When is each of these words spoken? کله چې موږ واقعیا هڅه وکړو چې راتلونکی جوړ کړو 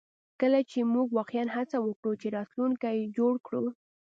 کله 0.39 0.59
چې 0.71 0.79
موږ 0.93 1.07
واقعیا 1.17 1.43
هڅه 1.57 1.77
وکړو 1.81 2.11
چې 2.21 2.27
راتلونکی 2.37 3.11
جوړ 3.17 3.33
کړو 3.47 3.63